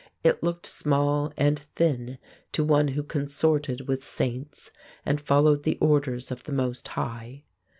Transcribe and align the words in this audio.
It 0.23 0.41
looked 0.41 0.65
small 0.65 1.31
and 1.37 1.59
thin 1.59 2.17
to 2.53 2.63
one 2.63 2.87
who 2.87 3.03
consorted 3.03 3.87
with 3.87 4.03
saints 4.03 4.71
and 5.05 5.21
followed 5.21 5.61
the 5.61 5.77
orders 5.79 6.31
of 6.31 6.45
the 6.45 6.51
Most 6.53 6.87
High. 6.87 7.43